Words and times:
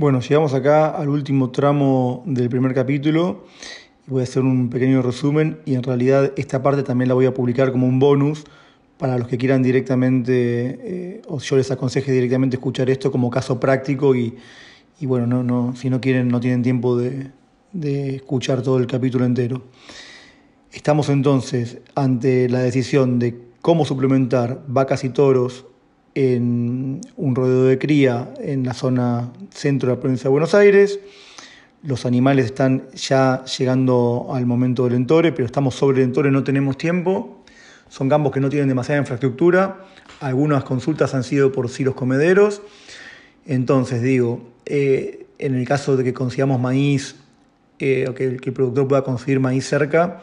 Bueno, 0.00 0.20
llegamos 0.20 0.54
acá 0.54 0.88
al 0.88 1.10
último 1.10 1.50
tramo 1.50 2.22
del 2.24 2.48
primer 2.48 2.72
capítulo. 2.72 3.44
Voy 4.06 4.22
a 4.22 4.22
hacer 4.22 4.42
un 4.42 4.70
pequeño 4.70 5.02
resumen 5.02 5.60
y 5.66 5.74
en 5.74 5.82
realidad 5.82 6.32
esta 6.38 6.62
parte 6.62 6.82
también 6.82 7.08
la 7.08 7.14
voy 7.14 7.26
a 7.26 7.34
publicar 7.34 7.70
como 7.70 7.86
un 7.86 7.98
bonus 7.98 8.44
para 8.96 9.18
los 9.18 9.28
que 9.28 9.36
quieran 9.36 9.62
directamente, 9.62 10.32
eh, 10.32 11.22
o 11.28 11.38
yo 11.38 11.56
les 11.56 11.70
aconseje 11.70 12.12
directamente 12.12 12.56
escuchar 12.56 12.88
esto 12.88 13.12
como 13.12 13.28
caso 13.28 13.60
práctico 13.60 14.14
y, 14.14 14.38
bueno, 15.02 15.26
no, 15.26 15.42
no, 15.42 15.76
si 15.76 15.90
no 15.90 16.00
quieren, 16.00 16.28
no 16.28 16.40
tienen 16.40 16.62
tiempo 16.62 16.96
de, 16.96 17.30
de 17.74 18.16
escuchar 18.16 18.62
todo 18.62 18.78
el 18.78 18.86
capítulo 18.86 19.26
entero. 19.26 19.64
Estamos 20.72 21.10
entonces 21.10 21.76
ante 21.94 22.48
la 22.48 22.60
decisión 22.60 23.18
de 23.18 23.38
cómo 23.60 23.84
suplementar 23.84 24.62
vacas 24.66 25.04
y 25.04 25.10
toros 25.10 25.66
en 26.14 27.00
un 27.16 27.34
rodeo 27.34 27.64
de 27.64 27.78
cría 27.78 28.32
en 28.40 28.64
la 28.64 28.74
zona 28.74 29.30
centro 29.50 29.88
de 29.88 29.96
la 29.96 30.00
provincia 30.00 30.24
de 30.24 30.30
Buenos 30.30 30.54
Aires. 30.54 30.98
Los 31.82 32.04
animales 32.04 32.46
están 32.46 32.90
ya 32.94 33.44
llegando 33.44 34.28
al 34.32 34.44
momento 34.44 34.84
del 34.84 34.94
entore, 34.94 35.32
pero 35.32 35.46
estamos 35.46 35.74
sobre 35.74 35.98
el 35.98 36.04
entore, 36.04 36.30
no 36.30 36.44
tenemos 36.44 36.76
tiempo. 36.76 37.42
Son 37.88 38.08
campos 38.08 38.32
que 38.32 38.40
no 38.40 38.50
tienen 38.50 38.68
demasiada 38.68 39.00
infraestructura. 39.00 39.84
Algunas 40.20 40.64
consultas 40.64 41.14
han 41.14 41.24
sido 41.24 41.52
por 41.52 41.68
silos 41.68 41.94
comederos. 41.94 42.62
Entonces, 43.46 44.02
digo, 44.02 44.42
eh, 44.66 45.26
en 45.38 45.54
el 45.54 45.66
caso 45.66 45.96
de 45.96 46.04
que 46.04 46.12
consigamos 46.12 46.60
maíz, 46.60 47.16
eh, 47.78 48.06
o 48.08 48.14
que 48.14 48.26
el 48.26 48.52
productor 48.52 48.86
pueda 48.86 49.02
conseguir 49.02 49.40
maíz 49.40 49.66
cerca, 49.66 50.20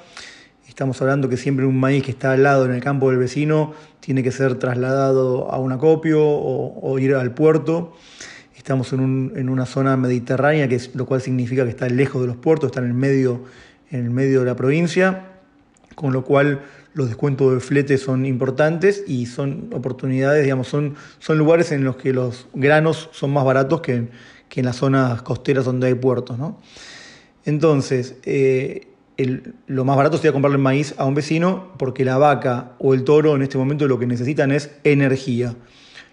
Estamos 0.77 1.02
hablando 1.02 1.27
que 1.27 1.38
siempre 1.38 1.66
un 1.66 1.80
maíz 1.80 2.04
que 2.04 2.12
está 2.12 2.34
al 2.34 2.44
lado 2.44 2.63
en 2.66 2.72
el 2.72 2.84
campo 2.84 3.09
del 3.09 3.17
vecino 3.17 3.73
tiene 3.99 4.22
que 4.22 4.31
ser 4.31 4.59
trasladado 4.59 5.52
a 5.52 5.58
un 5.58 5.72
acopio 5.72 6.23
o, 6.23 7.00
ir 7.00 7.16
al 7.16 7.34
puerto. 7.34 7.95
Estamos 8.55 8.94
en, 8.94 9.50
una 9.50 9.66
zona 9.66 9.98
mediterránea, 9.98 10.67
que 10.67 10.80
lo 10.94 11.08
cual 11.08 11.19
significa 11.19 11.64
que 11.64 11.72
está 11.72 11.89
lejos 11.89 12.22
de 12.22 12.28
los 12.28 12.38
puertos, 12.38 12.67
está 12.67 12.80
en 12.81 12.86
el 12.86 12.94
medio, 12.94 13.45
en 13.89 14.06
el 14.06 14.11
medio 14.11 14.42
de 14.42 14.45
la 14.45 14.56
provincia, 14.56 15.23
con 15.95 16.14
lo 16.14 16.23
cual 16.23 16.61
los 16.94 17.08
descuentos 17.08 17.56
de 17.56 17.59
flete 17.59 17.97
son 17.97 18.28
importantes 18.28 19.03
y 19.08 19.25
son 19.25 19.72
oportunidades, 19.73 20.44
digamos, 20.44 20.67
son, 20.67 20.94
son 21.17 21.39
lugares 21.39 21.72
en 21.72 21.86
los 21.86 21.95
que 21.95 22.14
los 22.14 22.50
granos 22.53 23.09
son 23.14 23.34
más 23.34 23.45
baratos 23.45 23.81
que, 23.81 23.94
en 23.95 24.66
las 24.66 24.75
zonas 24.75 25.23
costeras 25.23 25.66
donde 25.66 25.88
hay 25.88 25.95
puertos. 25.95 26.38
Entonces, 27.45 28.17
eh, 28.25 28.89
lo 29.67 29.85
más 29.85 29.97
barato 29.97 30.17
sería 30.17 30.31
comprarle 30.31 30.57
maíz 30.57 30.93
a 30.97 31.05
un 31.05 31.15
vecino 31.15 31.73
porque 31.77 32.05
la 32.05 32.17
vaca 32.17 32.73
o 32.79 32.93
el 32.93 33.03
toro 33.03 33.35
en 33.35 33.41
este 33.41 33.57
momento 33.57 33.87
lo 33.87 33.97
que 33.99 34.07
necesitan 34.07 34.51
es 34.51 34.71
energía. 34.83 35.55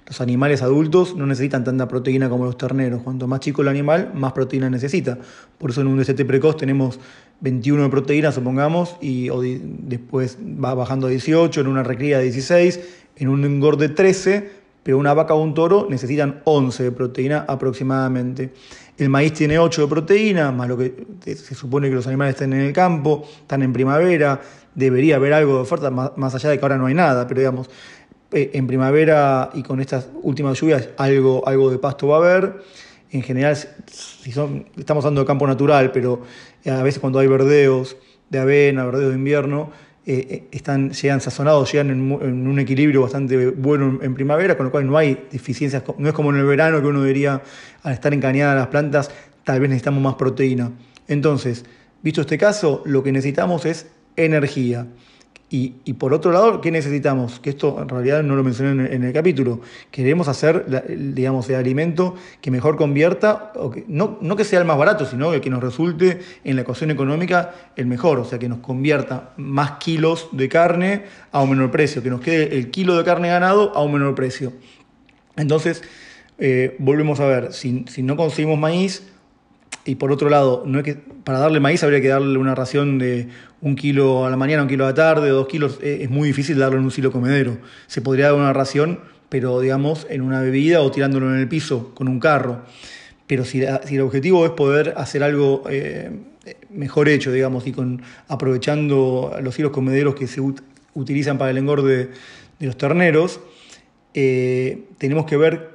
Los 0.07 0.21
animales 0.21 0.61
adultos 0.61 1.17
no 1.17 1.27
necesitan 1.27 1.65
tanta 1.65 1.89
proteína 1.89 2.29
como 2.29 2.45
los 2.45 2.59
terneros. 2.59 3.03
Cuanto 3.03 3.27
más 3.27 3.41
chico 3.41 3.63
el 3.63 3.69
animal, 3.69 4.13
más 4.15 4.33
proteína 4.33 4.69
necesita. 4.69 5.19
Por 5.57 5.71
eso 5.71 5.81
en 5.81 5.87
un 5.87 5.99
DCT 5.99 6.27
precoz 6.27 6.59
tenemos 6.59 7.01
21 7.41 7.85
de 7.85 7.89
proteína, 7.89 8.33
supongamos, 8.33 8.97
y 9.01 9.29
después 9.31 10.39
va 10.43 10.75
bajando 10.75 11.07
a 11.07 11.11
18, 11.11 11.61
en 11.61 11.67
una 11.67 11.83
recría 11.83 12.19
de 12.19 12.25
16, 12.25 12.81
en 13.17 13.29
un 13.29 13.45
engorde 13.45 13.89
13, 13.89 14.64
pero 14.85 14.99
una 14.99 15.15
vaca 15.15 15.35
o 15.35 15.43
un 15.43 15.55
toro 15.55 15.89
necesitan 15.91 16.43
11 16.45 16.85
de 16.85 16.93
proteína 16.93 17.45
aproximadamente. 17.49 18.53
El 18.97 19.09
maíz 19.09 19.33
tiene 19.33 19.59
8 19.59 19.83
de 19.83 19.89
proteína, 19.89 20.53
más 20.53 20.69
lo 20.69 20.79
que 20.79 20.95
se 21.25 21.55
supone 21.57 21.89
que 21.89 21.97
los 21.97 22.07
animales 22.07 22.35
estén 22.35 22.53
en 22.53 22.61
el 22.61 22.73
campo, 22.73 23.27
están 23.41 23.63
en 23.63 23.73
primavera, 23.73 24.41
debería 24.75 25.17
haber 25.17 25.33
algo 25.33 25.55
de 25.55 25.61
oferta, 25.61 25.91
más 25.91 26.35
allá 26.35 26.51
de 26.51 26.59
que 26.59 26.65
ahora 26.65 26.77
no 26.77 26.87
hay 26.87 26.95
nada, 26.95 27.27
pero 27.27 27.41
digamos, 27.41 27.69
eh, 28.31 28.51
en 28.55 28.67
primavera 28.67 29.51
y 29.55 29.63
con 29.63 29.81
estas 29.81 30.09
últimas 30.23 30.61
lluvias 30.61 30.89
algo, 30.97 31.47
algo 31.47 31.71
de 31.71 31.79
pasto 31.79 32.09
va 32.09 32.17
a 32.17 32.19
haber. 32.19 32.63
En 33.11 33.23
general, 33.23 33.57
si 33.87 34.33
son, 34.33 34.67
estamos 34.77 35.05
hablando 35.05 35.21
de 35.21 35.27
campo 35.27 35.47
natural, 35.47 35.93
pero 35.93 36.23
a 36.67 36.83
veces 36.83 37.01
cuando 37.01 37.21
hay 37.21 37.29
verdeos 37.29 37.97
de 38.31 38.41
avena, 38.41 38.85
verdeos 38.85 39.11
de 39.11 39.19
invierno, 39.19 39.71
eh, 40.07 40.27
eh, 40.29 40.49
están, 40.53 40.91
llegan 40.91 41.21
sazonados, 41.23 41.73
llegan 41.73 41.91
en, 41.91 42.13
un 42.47 42.59
equilibrio 42.59 43.01
bastante 43.01 43.49
bueno 43.49 44.01
en, 44.03 44.15
primavera, 44.15 44.55
con 44.55 44.67
lo 44.67 44.73
cual 44.73 44.87
no 44.87 44.99
hay 44.99 45.27
deficiencias, 45.33 45.83
no 45.97 46.09
es 46.09 46.15
como 46.15 46.31
en 46.31 46.37
el 46.37 46.45
verano 46.45 46.83
que 46.83 46.87
uno 46.87 47.03
diría, 47.03 47.41
al 47.83 47.93
estar 47.95 48.13
encañadas 48.13 48.55
las 48.55 48.67
plantas, 48.67 49.11
tal 49.45 49.61
vez 49.61 49.71
necesitamos 49.71 50.03
más 50.03 50.17
proteína. 50.17 50.73
Entonces, 51.09 51.65
visto 52.03 52.21
este 52.21 52.37
caso, 52.37 52.83
lo 52.85 53.03
que 53.03 53.13
necesitamos 53.13 53.65
es 53.65 53.87
energía. 54.17 54.87
Y, 55.57 55.93
por 55.93 56.13
otro 56.13 56.33
lado, 56.33 56.61
¿qué 56.61 56.73
necesitamos? 56.73 57.39
Que 57.39 57.51
esto 57.51 57.81
en 57.81 57.89
realidad 57.89 58.25
no 58.25 58.35
lo 58.35 58.43
mencioné 58.43 58.93
en 58.93 59.05
el, 59.05 59.13
capítulo. 59.13 59.61
Queremos 59.93 60.27
hacer, 60.27 60.67
digamos, 60.89 61.49
el 61.49 61.55
alimento 61.55 62.17
que 62.41 62.51
mejor 62.51 62.75
convierta, 62.75 63.53
o 63.55 63.71
que, 63.71 63.85
no, 63.87 64.19
no, 64.21 64.35
que 64.35 64.43
sea 64.43 64.59
el 64.59 64.65
más 64.65 64.77
barato, 64.77 65.07
sino 65.07 65.33
el 65.33 65.41
que 65.41 65.51
nos 65.51 65.63
resulte 65.63 66.19
en 66.43 66.57
la 66.57 66.63
ecuación 66.63 66.91
económica 66.91 67.55
el 67.77 67.87
mejor, 67.87 68.19
o 68.19 68.25
sea, 68.25 68.41
que 68.41 68.49
nos 68.49 68.59
convierta 68.59 69.33
más 69.37 69.79
kilos 69.79 70.27
de 70.33 70.49
carne 70.49 71.05
a 71.31 71.41
un 71.41 71.51
menor 71.51 71.71
precio, 71.71 72.03
que 72.03 72.11
nos 72.11 72.21
quede 72.21 72.59
el 72.59 72.73
kilo 72.73 72.97
de 72.97 73.05
carne 73.05 73.29
ganado 73.29 73.77
a 73.77 73.83
un 73.85 73.93
menor 73.93 74.17
precio. 74.17 74.53
Entonces, 75.37 75.85
eh, 76.39 76.75
volvemos 76.81 77.21
a 77.21 77.27
ver, 77.27 77.53
si, 77.53 77.85
si 77.89 78.03
no 78.03 78.17
conseguimos 78.17 78.59
maíz, 78.59 79.05
y 79.85 79.97
por 79.97 80.13
otro 80.13 80.31
lado, 80.31 80.63
no 80.67 80.83
que, 80.83 80.95
para 80.95 81.39
darle 81.39 81.61
maíz 81.61 81.83
habría 81.83 82.01
que 82.01 82.09
darle 82.09 82.39
una 82.39 82.55
ración 82.55 82.99
de 82.99 83.29
un 83.61 83.77
kilo 83.77 84.25
a 84.25 84.31
la 84.31 84.37
mañana, 84.37 84.63
un 84.63 84.69
kilo 84.69 84.85
a 84.85 84.89
la 84.89 84.95
tarde, 84.95 85.29
dos 85.29 85.47
kilos. 85.47 85.79
Eh, 85.83 85.99
es 86.03 86.11
muy 86.11 86.29
difícil 86.29 86.59
darlo 86.59 86.79
en 86.79 86.85
un 86.85 86.91
silo 86.91 87.13
comedero. 87.13 87.59
Se 87.87 88.01
podría 88.01 88.27
dar 88.27 88.35
una 88.35 88.53
ración, 88.53 89.01
pero 89.29 89.61
digamos 89.61 90.07
en 90.09 90.23
una 90.23 90.41
bebida 90.41 90.81
o 90.81 90.91
tirándolo 90.91 91.33
en 91.35 91.41
el 91.41 91.49
piso 91.49 91.95
con 91.95 92.09
un 92.09 92.19
carro. 92.19 92.63
Pero 93.27 93.45
si, 93.45 93.63
si 93.85 93.97
el 93.97 94.01
objetivo 94.01 94.45
es 94.47 94.53
poder 94.53 94.95
hacer 94.97 95.23
algo 95.23 95.65
eh, 95.69 96.11
mejor 96.71 97.09
hecho, 97.09 97.33
digamos, 97.33 97.67
y 97.67 97.73
con, 97.73 98.03
aprovechando 98.29 99.37
los 99.43 99.59
hilos 99.59 99.73
comederos 99.73 100.15
que 100.15 100.27
se 100.27 100.41
utilizan 100.95 101.39
para 101.39 101.51
el 101.51 101.59
engorde 101.59 102.11
de 102.59 102.67
los 102.67 102.77
terneros, 102.77 103.41
eh, 104.15 104.85
tenemos 104.99 105.27
que 105.27 105.37
ver 105.37 105.74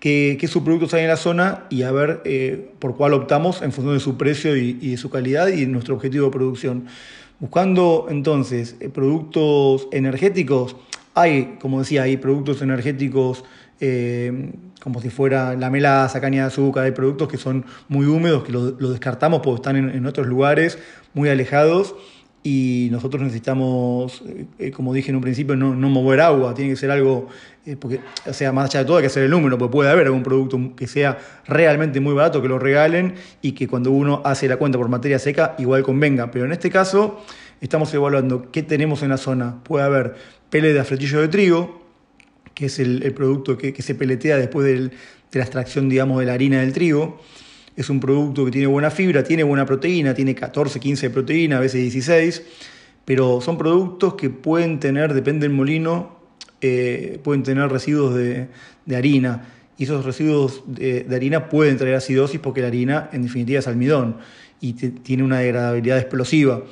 qué, 0.00 0.38
subproductos 0.48 0.94
hay 0.94 1.02
en 1.02 1.08
la 1.08 1.16
zona 1.16 1.64
y 1.70 1.82
a 1.82 1.92
ver 1.92 2.22
eh, 2.24 2.70
por 2.78 2.96
cuál 2.96 3.14
optamos 3.14 3.62
en 3.62 3.72
función 3.72 3.94
de 3.94 4.00
su 4.00 4.16
precio 4.16 4.56
y, 4.56 4.72
de 4.72 4.96
su 4.96 5.10
calidad 5.10 5.48
y 5.48 5.66
nuestro 5.66 5.94
objetivo 5.94 6.26
de 6.26 6.32
producción. 6.32 6.86
Buscando 7.38 8.06
entonces 8.08 8.76
eh, 8.80 8.88
productos 8.88 9.88
energéticos, 9.92 10.76
hay, 11.14 11.56
como 11.60 11.80
decía, 11.80 12.02
hay 12.02 12.16
productos 12.16 12.62
energéticos 12.62 13.44
eh, 13.80 14.52
como 14.80 15.02
si 15.02 15.10
fuera 15.10 15.54
la 15.56 15.68
melaza, 15.68 16.20
caña 16.20 16.42
de 16.42 16.48
azúcar, 16.48 16.84
hay 16.84 16.92
productos 16.92 17.28
que 17.28 17.36
son 17.36 17.64
muy 17.88 18.06
húmedos, 18.06 18.44
que 18.44 18.52
los 18.52 18.80
lo 18.80 18.90
descartamos 18.90 19.40
porque 19.40 19.56
están 19.56 19.76
en 19.76 20.06
otros 20.06 20.26
lugares 20.26 20.78
muy 21.12 21.28
alejados 21.28 21.96
y 22.42 22.88
nosotros 22.92 23.22
necesitamos, 23.22 24.22
eh, 24.58 24.70
como 24.70 24.94
dije 24.94 25.10
en 25.10 25.16
un 25.16 25.22
principio, 25.22 25.56
no, 25.56 25.74
mover 25.74 26.20
agua, 26.20 26.54
tiene 26.54 26.70
que 26.70 26.76
ser 26.76 26.92
algo, 26.92 27.28
eh, 27.64 27.76
porque, 27.76 28.00
o 28.24 28.32
sea, 28.32 28.52
más 28.52 28.66
allá 28.66 28.80
de 28.80 28.86
todo 28.86 28.98
hay 28.98 29.02
que 29.02 29.08
hacer 29.08 29.24
el 29.24 29.30
número, 29.30 29.58
porque 29.58 29.72
puede 29.72 29.90
haber 29.90 30.06
algún 30.06 30.22
producto 30.22 30.58
que 30.76 30.86
sea 30.86 31.18
realmente 31.46 31.98
muy 31.98 32.14
barato, 32.14 32.40
que 32.40 32.48
lo 32.48 32.58
regalen 32.58 33.14
y 33.42 33.52
que 33.52 33.66
cuando 33.66 33.90
uno 33.90 34.22
hace 34.24 34.46
la 34.46 34.58
cuenta 34.58 34.78
por 34.78 34.88
materia 34.88 35.18
seca 35.18 35.56
igual 35.58 35.82
convenga, 35.82 36.30
pero 36.30 36.44
en 36.44 36.52
este 36.52 36.70
caso 36.70 37.20
estamos 37.60 37.92
evaluando 37.94 38.50
qué 38.52 38.62
tenemos 38.62 39.02
en 39.02 39.08
la 39.08 39.16
zona, 39.16 39.62
puede 39.64 39.84
haber 39.84 40.14
pele 40.48 40.72
de 40.72 40.78
afretillo 40.78 41.20
de 41.20 41.28
trigo, 41.28 41.82
que 42.54 42.66
es 42.66 42.78
el, 42.78 43.12
producto 43.12 43.58
que, 43.58 43.74
se 43.82 43.94
peletea 43.94 44.36
después 44.36 44.66
de 44.66 44.90
la 45.32 45.42
extracción, 45.42 45.88
digamos, 45.88 46.20
de 46.20 46.26
la 46.26 46.34
harina 46.34 46.60
del 46.60 46.72
trigo, 46.72 47.20
es 47.76 47.90
un 47.90 48.00
producto 48.00 48.44
que 48.44 48.50
tiene 48.50 48.66
buena 48.66 48.90
fibra, 48.90 49.22
tiene 49.22 49.42
buena 49.42 49.66
proteína, 49.66 50.14
tiene 50.14 50.34
14, 50.34 50.80
15 50.80 51.08
de 51.08 51.12
proteína, 51.12 51.58
a 51.58 51.60
veces 51.60 51.82
16, 51.82 52.42
pero 53.04 53.40
son 53.40 53.58
productos 53.58 54.14
que 54.14 54.30
pueden 54.30 54.80
tener, 54.80 55.12
depende 55.12 55.46
del 55.46 55.54
molino, 55.54 56.16
eh, 56.62 57.20
pueden 57.22 57.42
tener 57.42 57.70
residuos 57.70 58.14
de, 58.14 58.48
harina. 58.96 59.48
Y 59.76 59.84
esos 59.84 60.06
residuos 60.06 60.62
de, 60.66 61.06
harina 61.14 61.50
pueden 61.50 61.76
traer 61.76 61.96
acidosis 61.96 62.40
porque 62.40 62.62
la 62.62 62.68
harina, 62.68 63.10
en 63.12 63.22
definitiva, 63.22 63.58
es 63.58 63.68
almidón 63.68 64.16
y 64.58 64.72
tiene 64.72 65.22
una 65.22 65.40
degradabilidad 65.40 65.98
explosiva. 65.98 66.62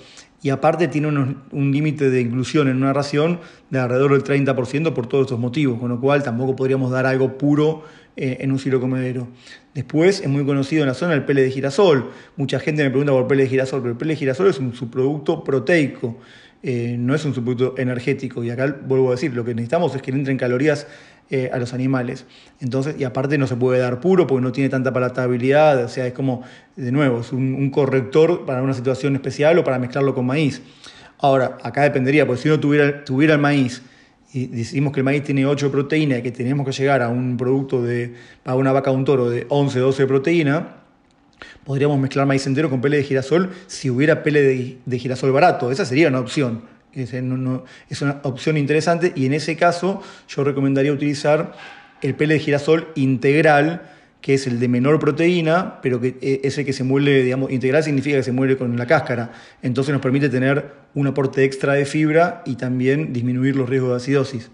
Y 0.44 0.50
aparte 0.50 0.88
tiene 0.88 1.08
un 1.08 1.72
límite 1.72 2.10
de 2.10 2.20
inclusión 2.20 2.68
en 2.68 2.76
una 2.76 2.92
ración 2.92 3.40
de 3.70 3.78
alrededor 3.78 4.12
del 4.12 4.44
30% 4.44 4.92
por 4.92 5.06
todos 5.06 5.22
estos 5.22 5.38
motivos, 5.38 5.80
con 5.80 5.88
lo 5.88 5.98
cual 5.98 6.22
tampoco 6.22 6.54
podríamos 6.54 6.90
dar 6.90 7.06
algo 7.06 7.38
puro 7.38 7.84
eh, 8.14 8.36
en 8.40 8.52
un 8.52 8.58
silo 8.58 8.78
comedero. 8.78 9.26
Después 9.72 10.20
es 10.20 10.28
muy 10.28 10.44
conocido 10.44 10.82
en 10.82 10.88
la 10.88 10.94
zona 10.94 11.14
el 11.14 11.24
pele 11.24 11.40
de 11.40 11.50
girasol. 11.50 12.10
Mucha 12.36 12.60
gente 12.60 12.84
me 12.84 12.90
pregunta 12.90 13.12
por 13.12 13.26
pele 13.26 13.44
de 13.44 13.48
girasol, 13.48 13.80
pero 13.80 13.92
el 13.92 13.96
pele 13.96 14.12
de 14.12 14.16
girasol 14.18 14.48
es 14.48 14.58
un 14.58 14.74
subproducto 14.74 15.42
proteico, 15.42 16.18
eh, 16.62 16.96
no 16.98 17.14
es 17.14 17.24
un 17.24 17.34
subproducto 17.34 17.80
energético. 17.80 18.44
Y 18.44 18.50
acá 18.50 18.76
vuelvo 18.86 19.08
a 19.08 19.12
decir, 19.12 19.32
lo 19.32 19.46
que 19.46 19.54
necesitamos 19.54 19.96
es 19.96 20.02
que 20.02 20.12
le 20.12 20.18
entren 20.18 20.36
calorías 20.36 20.86
eh, 21.30 21.50
a 21.52 21.58
los 21.58 21.72
animales. 21.74 22.26
Entonces, 22.60 22.96
y 22.98 23.04
aparte 23.04 23.38
no 23.38 23.46
se 23.46 23.56
puede 23.56 23.80
dar 23.80 24.00
puro 24.00 24.26
porque 24.26 24.42
no 24.42 24.52
tiene 24.52 24.68
tanta 24.68 24.92
palatabilidad, 24.92 25.84
o 25.84 25.88
sea, 25.88 26.06
es 26.06 26.12
como, 26.12 26.42
de 26.76 26.92
nuevo, 26.92 27.20
es 27.20 27.32
un, 27.32 27.70
corrector 27.70 28.44
para 28.44 28.62
una 28.62 28.74
situación 28.74 29.14
especial 29.14 29.58
o 29.58 29.64
para 29.64 29.78
mezclarlo 29.78 30.14
con 30.14 30.26
maíz. 30.26 30.62
Ahora, 31.18 31.58
acá 31.62 31.82
dependería, 31.82 32.26
porque 32.26 32.42
si 32.42 32.48
uno 32.48 32.60
tuviera, 32.60 33.04
tuviera 33.04 33.34
el 33.34 33.40
maíz 33.40 33.82
y 34.34 34.48
decimos 34.48 34.92
que 34.92 35.00
el 35.00 35.04
maíz 35.04 35.22
tiene 35.22 35.46
8 35.46 35.66
de 35.66 35.72
proteína 35.72 36.18
y 36.18 36.22
que 36.22 36.32
tenemos 36.32 36.66
que 36.66 36.72
llegar 36.72 37.02
a 37.02 37.08
un 37.08 37.36
producto 37.36 37.80
de, 37.80 38.14
para 38.42 38.56
una 38.56 38.72
vaca 38.72 38.90
o 38.90 38.94
un 38.94 39.04
toro 39.04 39.30
de 39.30 39.46
11, 39.48 39.78
12 39.78 40.02
de 40.02 40.08
proteína, 40.08 40.68
podríamos 41.64 41.98
mezclar 41.98 42.26
maíz 42.26 42.46
entero 42.46 42.68
con 42.68 42.80
pele 42.80 42.96
de 42.96 43.04
girasol 43.04 43.50
si 43.66 43.90
hubiera 43.90 44.22
pele 44.24 44.78
de, 44.84 44.98
girasol 44.98 45.30
barato. 45.30 45.70
Esa 45.70 45.84
sería 45.84 46.08
una 46.08 46.18
opción. 46.20 46.62
Es, 46.94 47.12
una 48.02 48.20
opción 48.22 48.56
interesante 48.56 49.12
y 49.14 49.26
en 49.26 49.34
ese 49.34 49.56
caso 49.56 50.02
yo 50.28 50.44
recomendaría 50.44 50.92
utilizar 50.92 51.52
el 52.02 52.14
pele 52.14 52.34
de 52.34 52.40
girasol 52.40 52.88
integral, 52.94 53.90
que 54.20 54.34
es 54.34 54.46
el 54.46 54.60
de 54.60 54.68
menor 54.68 54.98
proteína, 54.98 55.80
pero 55.82 56.00
que 56.00 56.16
e, 56.20 56.40
es 56.44 56.56
el 56.58 56.64
que 56.64 56.72
se 56.72 56.84
muele, 56.84 57.22
digamos, 57.22 57.50
integral 57.50 57.82
significa 57.82 58.16
que 58.16 58.22
se 58.22 58.32
muele 58.32 58.56
con 58.56 58.76
la 58.76 58.86
cáscara. 58.86 59.32
Entonces 59.62 59.92
nos 59.92 60.00
permite 60.00 60.28
tener 60.28 60.72
un 60.94 61.06
aporte 61.06 61.44
extra 61.44 61.74
de 61.74 61.84
fibra 61.84 62.42
y 62.46 62.56
también 62.56 63.12
disminuir 63.12 63.56
los 63.56 63.68
riesgos 63.68 63.90
de 63.90 63.96
acidosis. 63.96 64.50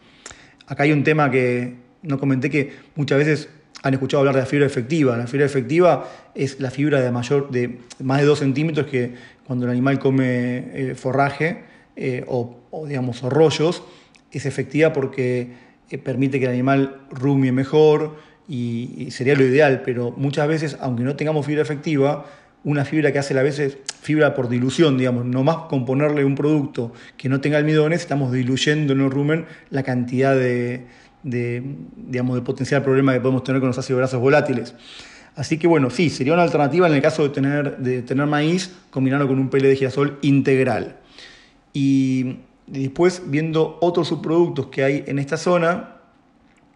Acá 0.66 0.84
hay 0.84 0.92
un 0.92 1.04
tema 1.04 1.30
que 1.30 1.74
no 2.02 2.18
comenté 2.18 2.48
que 2.48 2.72
muchas 2.94 3.18
veces 3.18 3.48
han 3.82 3.94
escuchado 3.94 4.20
hablar 4.20 4.34
de 4.34 4.40
la 4.42 4.46
fibra 4.46 4.66
efectiva. 4.66 5.16
La 5.16 5.26
fibra 5.26 5.46
efectiva 5.46 6.08
es 6.34 6.60
la 6.60 6.70
fibra 6.70 7.00
de, 7.00 7.10
mayor, 7.10 7.50
de 7.50 7.78
más 8.02 8.20
de 8.20 8.26
2 8.26 8.38
centímetros 8.38 8.86
que 8.86 9.14
cuando 9.44 9.64
el 9.66 9.72
animal 9.72 9.98
come 9.98 10.68
eh, 10.72 10.94
forraje 10.94 11.64
eh, 11.96 12.24
o, 12.26 12.86
digamos, 12.86 13.22
rollos, 13.22 13.82
es 14.32 14.46
efectiva 14.46 14.92
porque 14.92 15.52
eh, 15.90 15.98
permite 15.98 16.38
que 16.38 16.46
el 16.46 16.52
animal 16.52 17.02
rumie 17.10 17.52
mejor 17.52 18.16
y, 18.48 19.08
sería 19.10 19.34
lo 19.34 19.44
ideal, 19.44 19.82
pero 19.84 20.12
muchas 20.16 20.48
veces, 20.48 20.76
aunque 20.80 21.02
no 21.02 21.16
tengamos 21.16 21.46
fibra 21.46 21.62
efectiva, 21.62 22.26
una 22.62 22.84
fibra 22.84 23.12
que 23.12 23.18
hace 23.18 23.38
a 23.38 23.42
veces 23.42 23.78
fibra 24.02 24.34
por 24.34 24.48
dilución, 24.48 24.98
digamos, 24.98 25.24
nomás 25.24 25.56
con 25.68 25.84
ponerle 25.86 26.24
un 26.24 26.34
producto 26.34 26.92
que 27.16 27.28
no 27.28 27.40
tenga 27.40 27.58
almidones, 27.58 28.00
estamos 28.00 28.32
diluyendo 28.32 28.92
en 28.92 29.00
el 29.00 29.10
rumen 29.10 29.46
la 29.70 29.82
cantidad 29.82 30.34
de, 30.34 30.84
de, 31.22 31.62
digamos, 31.96 32.36
de 32.36 32.42
potencial 32.42 32.82
problema 32.82 33.12
que 33.12 33.20
podemos 33.20 33.44
tener 33.44 33.60
con 33.60 33.68
los 33.68 33.78
ácidos 33.78 33.98
grasos 33.98 34.20
volátiles. 34.20 34.74
Así 35.36 35.58
que 35.58 35.66
bueno, 35.66 35.90
sí, 35.90 36.10
sería 36.10 36.32
una 36.32 36.42
alternativa 36.42 36.86
en 36.86 36.94
el 36.94 37.02
caso 37.02 37.22
de 37.22 37.30
tener, 37.30 37.78
de 37.78 38.02
tener 38.02 38.26
maíz, 38.26 38.74
combinarlo 38.90 39.28
con 39.28 39.38
un 39.38 39.48
pele 39.48 39.68
de 39.68 39.76
girasol 39.76 40.18
integral. 40.22 40.96
Y 41.72 42.38
después, 42.66 43.22
viendo 43.26 43.78
otros 43.80 44.08
subproductos 44.08 44.66
que 44.66 44.84
hay 44.84 45.04
en 45.06 45.18
esta 45.18 45.36
zona, 45.36 45.96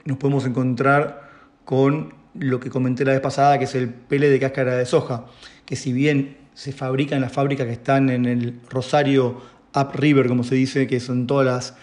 nos 0.04 0.18
podemos 0.18 0.46
encontrar 0.46 1.30
con 1.64 2.14
lo 2.34 2.60
que 2.60 2.70
comenté 2.70 3.04
la 3.04 3.12
vez 3.12 3.20
pasada, 3.20 3.58
que 3.58 3.64
es 3.64 3.74
el 3.74 3.88
pele 3.88 4.28
de 4.28 4.40
cáscara 4.40 4.76
de 4.76 4.86
soja, 4.86 5.26
que 5.64 5.76
si 5.76 5.92
bien 5.92 6.36
se 6.54 6.72
fabrica 6.72 7.14
en 7.14 7.22
las 7.22 7.32
fábricas 7.32 7.66
que 7.66 7.72
están 7.72 8.10
en 8.10 8.26
el 8.26 8.60
Rosario 8.68 9.40
Upriver, 9.74 10.28
como 10.28 10.44
se 10.44 10.54
dice, 10.54 10.86
que 10.86 11.00
son 11.00 11.26
todas 11.26 11.46
las, 11.46 11.74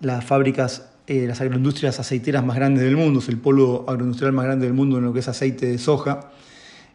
las 0.00 0.24
fábricas 0.24 0.90
eh, 1.10 1.26
las 1.26 1.40
agroindustrias 1.40 1.98
aceiteras 1.98 2.44
más 2.44 2.54
grandes 2.54 2.84
del 2.84 2.96
mundo, 2.96 3.18
es 3.18 3.28
el 3.28 3.36
polo 3.36 3.84
agroindustrial 3.88 4.32
más 4.32 4.44
grande 4.44 4.66
del 4.66 4.74
mundo 4.74 4.98
en 4.98 5.02
lo 5.02 5.12
que 5.12 5.18
es 5.18 5.26
aceite 5.26 5.66
de 5.66 5.76
soja. 5.76 6.30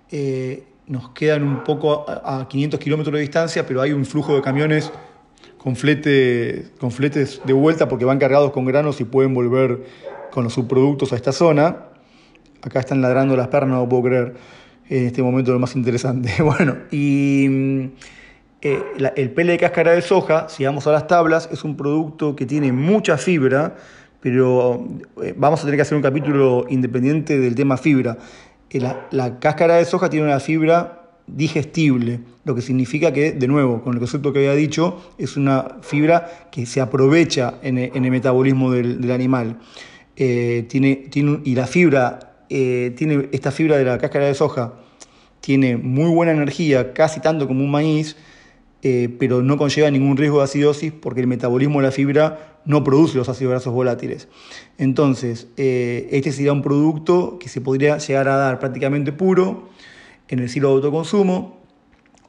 Eh, 0.10 0.64
nos 0.88 1.10
quedan 1.10 1.44
un 1.44 1.66
poco 1.66 2.06
a, 2.08 2.48
500 2.48 2.80
kilómetros 2.80 3.14
de 3.14 3.20
distancia, 3.20 3.68
pero 3.68 3.82
hay 3.82 3.92
un 3.92 4.06
flujo 4.06 4.34
de 4.34 4.42
camiones 4.42 4.90
con, 5.66 5.74
con 5.74 6.92
fletes 6.92 7.42
de 7.44 7.54
vuelta 7.54 7.88
porque 7.88 8.06
van 8.06 8.20
cargados 8.20 8.52
con 8.52 8.66
granos 8.66 9.02
y 9.02 9.04
pueden 9.04 9.34
volver 9.34 9.80
con 10.30 10.44
los 10.44 10.54
subproductos 10.54 11.12
a 11.12 11.16
esta 11.16 11.32
zona. 11.32 11.88
Acá 12.62 12.82
están 12.82 13.02
ladrando 13.02 13.36
las 13.36 13.48
pernas, 13.48 13.80
no 13.80 13.90
puedo 13.90 14.04
creer. 14.04 14.36
En 14.88 15.08
este 15.08 15.24
momento 15.24 15.52
lo 15.52 15.58
más 15.58 15.76
interesante. 15.76 16.32
Bueno, 16.44 16.78
y 16.92 17.90
eh, 18.62 18.84
el 19.16 19.32
pele 19.32 19.54
de 19.54 19.58
cáscara 19.58 19.94
de 19.94 20.04
soja, 20.04 20.50
si 20.50 20.64
vamos 20.66 20.86
a 20.86 20.92
las 20.92 21.08
tablas, 21.08 21.50
es 21.52 21.64
un 21.64 21.76
producto 21.76 22.36
que 22.36 22.46
tiene 22.46 22.72
mucha 22.72 23.18
fibra, 23.18 23.76
pero 24.22 24.88
eh, 25.24 25.34
vamos 25.36 25.62
a 25.62 25.64
tener 25.64 25.78
que 25.78 25.82
hacer 25.82 25.96
un 25.96 26.04
capítulo 26.04 26.68
independiente 26.70 27.40
del 27.40 27.56
tema 27.56 27.78
fibra. 27.78 28.20
Eh, 28.70 28.80
la, 29.10 29.40
cáscara 29.40 29.78
de 29.78 29.86
soja 29.86 30.12
tiene 30.12 30.28
una 30.28 30.40
fibra 30.40 31.05
digestible, 31.28 32.20
lo 32.44 32.56
que 32.56 32.62
significa 32.62 33.12
que, 33.12 33.32
de 33.32 33.48
nuevo, 33.48 33.82
con 33.82 33.94
el 33.94 34.00
concepto 34.00 34.32
que 34.32 34.40
había 34.40 34.54
dicho, 34.54 35.02
es 35.18 35.38
una 35.38 35.78
fibra 35.82 36.50
que 36.52 36.66
se 36.66 36.82
aprovecha 36.82 37.56
en, 37.62 37.78
el 37.78 38.12
metabolismo 38.12 38.72
del, 38.72 39.12
animal. 39.12 39.60
Eh, 40.16 40.66
tiene, 40.70 40.96
tiene, 41.10 41.42
y 41.44 41.56
la 41.56 41.68
fibra, 41.68 42.38
tiene 42.48 43.30
esta 43.32 43.52
fibra 43.52 43.78
de 43.78 43.86
la 43.86 43.98
cáscara 43.98 44.26
de 44.26 44.34
soja, 44.34 44.74
tiene 45.42 45.78
muy 45.78 46.10
buena 46.10 46.32
energía, 46.32 46.94
casi 46.94 47.20
tanto 47.20 47.48
como 47.48 47.64
un 47.64 47.72
maíz, 47.72 48.16
pero 48.82 49.42
no 49.42 49.58
conlleva 49.58 49.90
ningún 49.90 50.16
riesgo 50.16 50.38
de 50.38 50.44
acidosis 50.44 50.92
porque 50.92 51.22
el 51.22 51.28
metabolismo 51.28 51.80
de 51.82 51.88
la 51.88 51.92
fibra 51.92 52.56
no 52.66 52.84
produce 52.84 53.18
los 53.18 53.30
ácidos 53.30 53.52
grasos 53.52 53.74
volátiles. 53.74 54.28
Entonces, 54.78 55.48
eh, 55.58 56.08
este 56.12 56.32
sería 56.32 56.52
un 56.52 56.62
producto 56.62 57.38
que 57.40 57.48
se 57.48 57.62
podría 57.62 57.98
llegar 57.98 58.28
a 58.28 58.36
dar 58.36 58.60
prácticamente 58.60 59.12
puro 59.12 59.70
en 60.28 60.40
el 60.40 60.50
ciclo 60.50 60.70
de 60.70 60.76
autoconsumo 60.76 61.60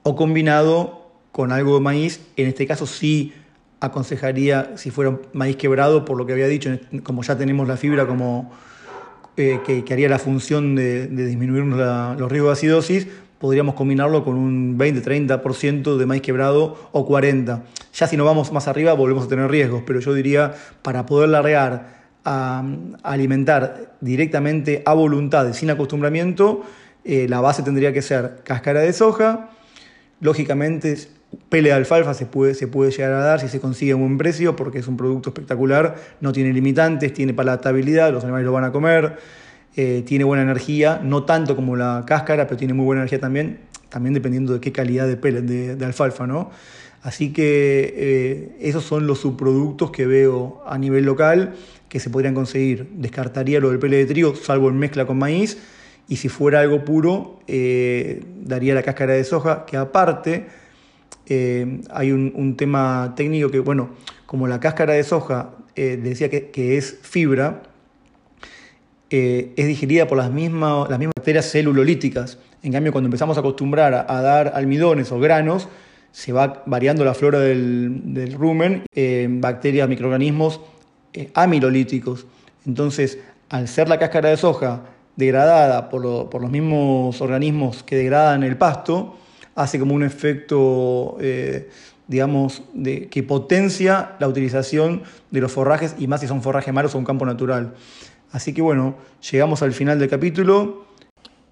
o 0.02 0.16
combinado 0.16 1.10
con 1.32 1.52
algo 1.52 1.74
de 1.74 1.80
maíz. 1.80 2.20
En 2.36 2.48
este 2.48 2.66
caso 2.66 2.86
sí 2.86 3.32
aconsejaría 3.80 4.76
si 4.76 4.90
fuera 4.90 5.18
maíz 5.32 5.56
quebrado, 5.56 6.04
por 6.04 6.16
lo 6.16 6.26
que 6.26 6.32
había 6.32 6.48
dicho, 6.48 6.70
como 7.02 7.22
ya 7.22 7.36
tenemos 7.36 7.68
la 7.68 7.76
fibra 7.76 8.06
como 8.06 8.50
eh, 9.36 9.60
que, 9.64 9.92
haría 9.92 10.08
la 10.08 10.18
función 10.18 10.74
de, 10.74 11.08
disminuir 11.08 11.64
los 11.64 12.32
riesgos 12.32 12.48
de 12.48 12.52
acidosis, 12.52 13.06
podríamos 13.38 13.74
combinarlo 13.74 14.24
con 14.24 14.36
un 14.36 14.78
20-30% 14.78 15.96
de 15.96 16.06
maíz 16.06 16.22
quebrado 16.22 16.88
o 16.92 17.06
40%. 17.06 17.62
Ya 17.92 18.06
si 18.06 18.16
nos 18.16 18.26
vamos 18.26 18.52
más 18.52 18.68
arriba 18.68 18.92
volvemos 18.94 19.24
a 19.24 19.28
tener 19.28 19.50
riesgos, 19.50 19.82
pero 19.86 20.00
yo 20.00 20.14
diría 20.14 20.54
para 20.82 21.06
poder 21.06 21.30
largar 21.30 21.96
alimentar 22.24 23.94
directamente 24.00 24.82
a 24.84 24.94
voluntad, 24.94 25.52
sin 25.52 25.70
acostumbramiento, 25.70 26.64
eh, 27.06 27.26
la 27.28 27.40
base 27.40 27.62
tendría 27.62 27.92
que 27.92 28.02
ser 28.02 28.42
cáscara 28.44 28.80
de 28.80 28.92
soja, 28.92 29.50
lógicamente 30.20 30.96
pele 31.48 31.68
de 31.68 31.74
alfalfa 31.74 32.14
se 32.14 32.26
puede, 32.26 32.54
se 32.54 32.66
puede 32.66 32.90
llegar 32.90 33.12
a 33.12 33.18
dar 33.18 33.40
si 33.40 33.48
se 33.48 33.60
consigue 33.60 33.92
a 33.92 33.96
buen 33.96 34.18
precio 34.18 34.56
porque 34.56 34.78
es 34.78 34.88
un 34.88 34.96
producto 34.96 35.30
espectacular, 35.30 35.96
no 36.20 36.32
tiene 36.32 36.52
limitantes, 36.52 37.12
tiene 37.12 37.34
palatabilidad, 37.34 38.12
los 38.12 38.24
animales 38.24 38.46
lo 38.46 38.52
van 38.52 38.64
a 38.64 38.72
comer. 38.72 39.18
Eh, 39.78 40.02
tiene 40.06 40.24
buena 40.24 40.42
energía, 40.42 41.02
no 41.04 41.24
tanto 41.24 41.54
como 41.54 41.76
la 41.76 42.04
cáscara, 42.06 42.46
pero 42.46 42.56
tiene 42.56 42.72
muy 42.72 42.86
buena 42.86 43.02
energía 43.02 43.20
también, 43.20 43.60
también 43.90 44.14
dependiendo 44.14 44.54
de 44.54 44.60
qué 44.60 44.72
calidad 44.72 45.06
de 45.06 45.18
pellet 45.18 45.42
de, 45.42 45.84
alfalfa, 45.84 46.26
¿no? 46.26 46.50
Así 47.02 47.30
que 47.30 47.92
eh, 47.94 48.56
esos 48.62 48.84
son 48.84 49.06
los 49.06 49.20
subproductos 49.20 49.90
que 49.90 50.06
veo 50.06 50.62
a 50.66 50.78
nivel 50.78 51.04
local 51.04 51.54
que 51.90 52.00
se 52.00 52.08
podrían 52.08 52.32
conseguir. 52.34 52.88
Descartaría 52.94 53.60
lo 53.60 53.68
del 53.68 53.78
pele 53.78 53.98
de 53.98 54.06
trigo, 54.06 54.34
salvo 54.34 54.70
en 54.70 54.78
mezcla 54.78 55.04
con 55.04 55.18
maíz, 55.18 55.58
y 56.08 56.16
si 56.16 56.28
fuera 56.28 56.60
algo 56.60 56.84
puro, 56.84 57.40
eh, 57.46 58.22
daría 58.42 58.74
la 58.74 58.82
cáscara 58.82 59.14
de 59.14 59.24
soja, 59.24 59.66
que 59.66 59.76
aparte 59.76 60.46
hay 61.90 62.12
un, 62.12 62.56
tema 62.56 63.14
técnico 63.16 63.50
que, 63.50 63.58
bueno, 63.58 63.90
como 64.26 64.46
la 64.46 64.60
cáscara 64.60 64.94
de 64.94 65.02
soja 65.02 65.50
decía 65.74 66.30
que, 66.30 66.76
es 66.78 66.98
fibra, 67.02 67.62
eh, 69.08 69.52
es 69.56 69.66
digerida 69.68 70.08
por 70.08 70.18
las 70.18 70.32
mismas, 70.32 70.90
las 70.90 70.98
mismas 70.98 71.12
bacterias 71.16 71.48
celulolíticas. 71.50 72.38
En 72.62 72.72
cambio, 72.72 72.90
cuando 72.90 73.06
empezamos 73.06 73.36
a 73.36 73.40
acostumbrar 73.40 73.94
a, 73.94 74.20
dar 74.20 74.52
almidones 74.54 75.12
o 75.12 75.20
granos, 75.20 75.68
se 76.10 76.32
va 76.32 76.64
variando 76.66 77.04
la 77.04 77.14
flora 77.14 77.38
del, 77.38 78.34
rumen 78.36 78.82
en 78.94 79.40
bacterias, 79.40 79.88
microorganismos 79.88 80.60
eh, 81.12 81.30
amilolíticos. 81.34 82.26
Entonces, 82.66 83.18
al 83.48 83.68
ser 83.68 83.88
la 83.88 83.98
cáscara 83.98 84.30
de 84.30 84.36
soja 84.36 84.82
degradada 85.16 85.88
por, 85.88 86.02
los 86.04 86.50
mismos 86.50 87.20
organismos 87.20 87.82
que 87.82 87.96
degradan 87.96 88.42
el 88.42 88.56
pasto, 88.56 89.16
hace 89.54 89.78
como 89.78 89.94
un 89.94 90.02
efecto, 90.02 91.16
eh, 91.20 91.70
digamos, 92.06 92.62
de, 92.74 93.08
que 93.08 93.22
potencia 93.22 94.16
la 94.20 94.28
utilización 94.28 95.02
de 95.30 95.40
los 95.40 95.50
forrajes, 95.50 95.96
y 95.98 96.06
más 96.06 96.20
si 96.20 96.26
son 96.26 96.42
forrajes 96.42 96.72
malos 96.72 96.94
o 96.94 96.98
un 96.98 97.04
campo 97.04 97.24
natural. 97.26 97.74
Así 98.30 98.52
que 98.52 98.62
bueno, 98.62 98.96
llegamos 99.30 99.62
al 99.62 99.72
final 99.72 99.98
del 99.98 100.08
capítulo. 100.08 100.86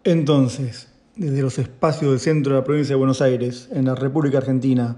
Entonces, 0.05 0.93
desde 1.17 1.41
los 1.41 1.59
espacios 1.59 2.11
del 2.11 2.21
centro 2.21 2.55
de 2.55 2.61
la 2.61 2.65
provincia 2.65 2.95
de 2.95 2.99
Buenos 2.99 3.23
Aires, 3.23 3.69
en 3.73 3.87
la 3.87 3.95
República 3.95 4.39
Argentina, 4.39 4.97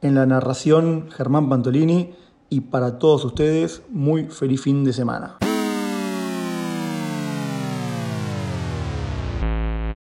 en 0.00 0.14
la 0.14 0.26
narración 0.26 1.10
Germán 1.10 1.48
Pantolini 1.48 2.14
y 2.50 2.60
para 2.60 2.98
todos 2.98 3.24
ustedes, 3.24 3.82
muy 3.88 4.26
feliz 4.26 4.60
fin 4.60 4.84
de 4.84 4.92
semana. 4.92 5.38